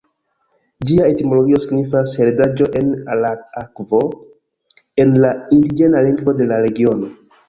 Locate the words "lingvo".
6.07-6.35